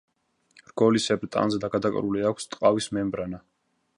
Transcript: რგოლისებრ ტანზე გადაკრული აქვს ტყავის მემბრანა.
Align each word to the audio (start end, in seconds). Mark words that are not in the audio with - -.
რგოლისებრ 0.69 1.29
ტანზე 1.35 1.59
გადაკრული 1.77 2.25
აქვს 2.31 2.51
ტყავის 2.55 2.91
მემბრანა. 2.99 3.45